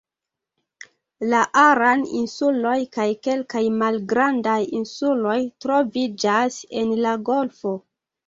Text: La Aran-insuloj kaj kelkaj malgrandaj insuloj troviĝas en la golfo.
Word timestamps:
La 1.33 1.39
Aran-insuloj 1.63 2.77
kaj 2.97 3.05
kelkaj 3.27 3.61
malgrandaj 3.81 4.57
insuloj 4.79 5.37
troviĝas 5.65 6.57
en 6.83 6.97
la 7.07 7.13
golfo. 7.29 7.75